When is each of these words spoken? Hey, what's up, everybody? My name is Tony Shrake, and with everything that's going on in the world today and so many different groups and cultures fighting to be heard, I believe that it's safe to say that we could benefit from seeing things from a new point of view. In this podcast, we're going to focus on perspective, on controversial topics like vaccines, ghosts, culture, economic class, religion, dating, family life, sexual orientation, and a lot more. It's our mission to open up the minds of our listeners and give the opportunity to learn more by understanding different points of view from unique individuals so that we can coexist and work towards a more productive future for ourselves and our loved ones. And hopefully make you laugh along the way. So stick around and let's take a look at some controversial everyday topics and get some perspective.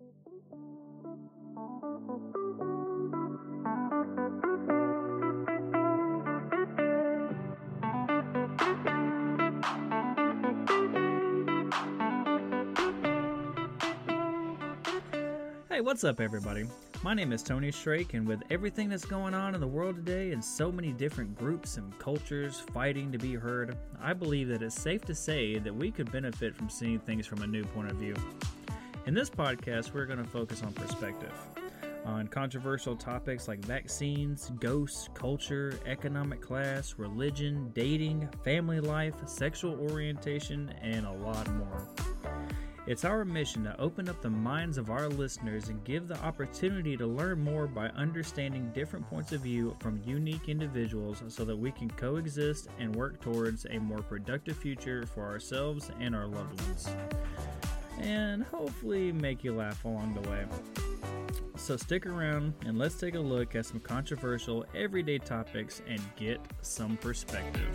Hey, 0.00 0.06
what's 15.80 16.04
up, 16.04 16.20
everybody? 16.20 16.64
My 17.02 17.14
name 17.14 17.32
is 17.32 17.42
Tony 17.42 17.72
Shrake, 17.72 18.14
and 18.14 18.26
with 18.26 18.40
everything 18.50 18.88
that's 18.88 19.04
going 19.04 19.34
on 19.34 19.56
in 19.56 19.60
the 19.60 19.66
world 19.66 19.96
today 19.96 20.30
and 20.30 20.44
so 20.44 20.70
many 20.70 20.92
different 20.92 21.36
groups 21.36 21.76
and 21.76 21.98
cultures 21.98 22.60
fighting 22.72 23.10
to 23.10 23.18
be 23.18 23.34
heard, 23.34 23.76
I 24.00 24.12
believe 24.12 24.46
that 24.48 24.62
it's 24.62 24.80
safe 24.80 25.04
to 25.06 25.14
say 25.14 25.58
that 25.58 25.74
we 25.74 25.90
could 25.90 26.12
benefit 26.12 26.54
from 26.54 26.70
seeing 26.70 27.00
things 27.00 27.26
from 27.26 27.42
a 27.42 27.48
new 27.48 27.64
point 27.64 27.90
of 27.90 27.96
view. 27.96 28.14
In 29.18 29.22
this 29.22 29.30
podcast, 29.30 29.92
we're 29.94 30.06
going 30.06 30.22
to 30.22 30.30
focus 30.30 30.62
on 30.62 30.72
perspective, 30.74 31.32
on 32.04 32.28
controversial 32.28 32.94
topics 32.94 33.48
like 33.48 33.58
vaccines, 33.58 34.52
ghosts, 34.60 35.08
culture, 35.12 35.76
economic 35.86 36.40
class, 36.40 36.94
religion, 36.98 37.72
dating, 37.74 38.28
family 38.44 38.78
life, 38.78 39.16
sexual 39.26 39.76
orientation, 39.90 40.72
and 40.80 41.04
a 41.04 41.10
lot 41.10 41.52
more. 41.54 41.88
It's 42.86 43.04
our 43.04 43.24
mission 43.24 43.64
to 43.64 43.76
open 43.80 44.08
up 44.08 44.22
the 44.22 44.30
minds 44.30 44.78
of 44.78 44.88
our 44.88 45.08
listeners 45.08 45.68
and 45.68 45.82
give 45.82 46.06
the 46.06 46.22
opportunity 46.22 46.96
to 46.96 47.04
learn 47.08 47.42
more 47.42 47.66
by 47.66 47.88
understanding 47.88 48.70
different 48.72 49.10
points 49.10 49.32
of 49.32 49.40
view 49.40 49.76
from 49.80 50.00
unique 50.06 50.48
individuals 50.48 51.24
so 51.26 51.44
that 51.44 51.56
we 51.56 51.72
can 51.72 51.90
coexist 51.90 52.68
and 52.78 52.94
work 52.94 53.20
towards 53.20 53.66
a 53.68 53.80
more 53.80 53.98
productive 53.98 54.56
future 54.56 55.06
for 55.06 55.24
ourselves 55.24 55.90
and 55.98 56.14
our 56.14 56.28
loved 56.28 56.60
ones. 56.62 56.88
And 58.00 58.42
hopefully 58.42 59.12
make 59.12 59.44
you 59.44 59.54
laugh 59.54 59.84
along 59.84 60.14
the 60.14 60.28
way. 60.28 60.46
So 61.56 61.76
stick 61.76 62.06
around 62.06 62.54
and 62.64 62.78
let's 62.78 62.94
take 62.94 63.14
a 63.14 63.20
look 63.20 63.54
at 63.54 63.66
some 63.66 63.80
controversial 63.80 64.64
everyday 64.74 65.18
topics 65.18 65.82
and 65.88 66.00
get 66.16 66.40
some 66.62 66.96
perspective. 66.96 67.68